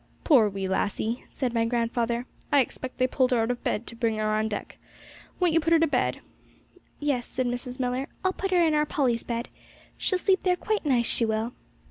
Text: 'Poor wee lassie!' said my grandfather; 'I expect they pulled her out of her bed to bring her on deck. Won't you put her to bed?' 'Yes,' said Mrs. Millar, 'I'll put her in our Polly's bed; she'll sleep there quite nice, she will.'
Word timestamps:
'Poor 0.23 0.49
wee 0.49 0.65
lassie!' 0.65 1.25
said 1.29 1.53
my 1.53 1.63
grandfather; 1.63 2.25
'I 2.51 2.61
expect 2.61 2.97
they 2.97 3.05
pulled 3.05 3.29
her 3.29 3.37
out 3.39 3.51
of 3.51 3.57
her 3.59 3.63
bed 3.63 3.85
to 3.85 3.95
bring 3.95 4.15
her 4.17 4.33
on 4.33 4.47
deck. 4.47 4.79
Won't 5.39 5.53
you 5.53 5.59
put 5.59 5.73
her 5.73 5.77
to 5.79 5.85
bed?' 5.85 6.21
'Yes,' 6.99 7.27
said 7.27 7.45
Mrs. 7.45 7.79
Millar, 7.79 8.07
'I'll 8.25 8.33
put 8.33 8.49
her 8.49 8.65
in 8.65 8.73
our 8.73 8.87
Polly's 8.87 9.23
bed; 9.23 9.49
she'll 9.99 10.17
sleep 10.17 10.41
there 10.41 10.55
quite 10.55 10.87
nice, 10.87 11.05
she 11.05 11.23
will.' 11.23 11.53